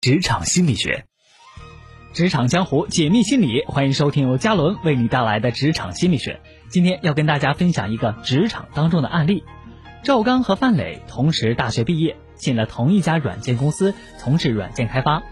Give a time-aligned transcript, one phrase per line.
[0.00, 1.06] 职场心理学，
[2.14, 6.40] 职场江湖解密心理，欢迎收听由嘉伦为你带来的职场心理学。
[6.68, 9.42] 今天要跟大家分享一个职场当中的案例：
[10.04, 15.24] 赵刚和范磊同时大学毕业，进了同一家软件公司，从事软件开发。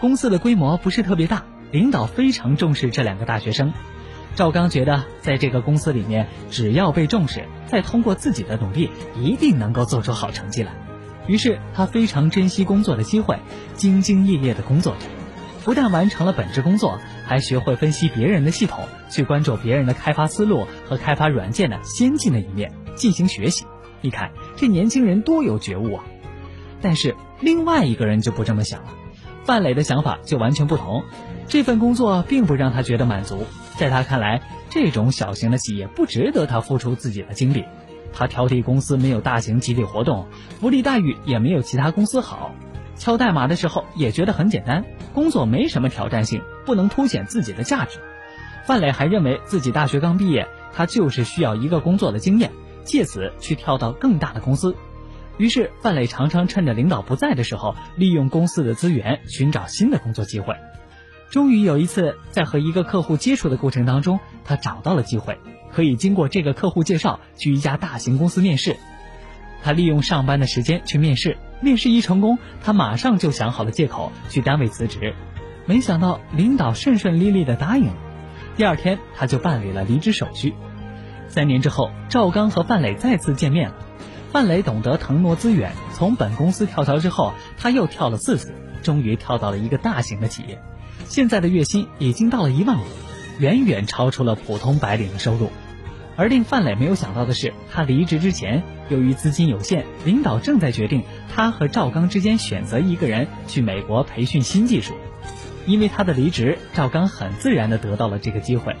[0.00, 3.74] 公司的规模不是特别大，领导非常重视这两个大学生。
[4.34, 10.72] 赵刚觉得，在这个公司里面，只要被重视，再通过自己的努力，一定能够做出好成绩来。
[11.26, 13.38] 于是他非常珍惜工作的机会，
[13.76, 15.06] 兢兢业业的工作着，
[15.64, 23.64] 不但完成了本职工作，还学会分析别人的系统，去关注别人的开发思路和开发软件的先进的一面进行学习。
[24.00, 26.04] 你看这年轻人多有觉悟啊！
[26.80, 28.90] 但是另外一个人就不这么想了，
[29.44, 31.02] 范磊的想法就完全不同。
[31.48, 33.46] 这份工作并不让他觉得满足，
[33.76, 37.64] 在他看来，这种小型的企业不值得他付出自己的精力。
[38.12, 40.26] 他挑剔公司没有大型集体活动，
[40.60, 42.54] 福利待遇也没有其他公司好，
[42.96, 47.98] 敲代码的时候也觉得很简单，工作没什么挑战性，不能凸显自己的价值。
[48.64, 52.50] 范磊还认为自己大学刚毕业，他就是需要一个工作的经验，
[52.84, 54.74] 借此去跳到更大的公司。
[55.38, 60.56] 于是范磊常常趁着领导不在的时候，利用公司的资源寻找新的工作机会。
[61.30, 65.38] 终于有一次，在和一个客户接触的过程当中，他找到了机会。
[65.72, 68.76] 可以经过这个客户介绍去一家大型公司面试，
[69.62, 75.14] 他利用上班的时间去面试，面试一成功，他马上就想好了借口去单位辞职，
[75.66, 77.96] 没想到领导顺顺利利的答应了，
[78.56, 80.54] 第二天他就办理了离职手续。
[81.28, 83.74] 三年之后，赵刚和范磊再次见面了，
[84.32, 88.54] 范磊懂得腾挪资源，从本公司跳槽之后，他又跳了四次，
[88.86, 90.60] 终于跳到了一个大型的企业，
[91.06, 92.84] 现在的月薪已经到了一万五，
[93.40, 95.50] 远远超出了普通白领的收入。
[96.14, 101.02] 而令范磊没有想到的是，他离职之前，由于资金有限，领导正在决定
[101.34, 104.94] 他和赵刚之间选择一个人去美国培训新技术。
[105.66, 108.76] 因为他的离职，赵刚很自然地得到了这个机会。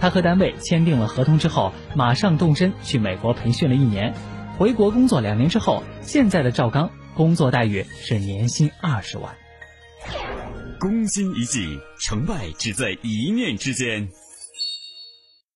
[0.00, 4.14] 他和单位签订了合同之后，马上动身去美国培训了一年，
[4.56, 9.36] 回国工作两年之后，现在的赵刚工作待遇是年薪二十万。
[10.80, 14.08] 攻心一计，成败只在一念之间。